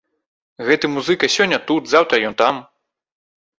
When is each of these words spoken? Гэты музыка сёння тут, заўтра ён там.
Гэты 0.69 0.89
музыка 0.95 1.29
сёння 1.35 1.61
тут, 1.73 1.83
заўтра 1.93 2.23
ён 2.33 2.39
там. 2.43 2.55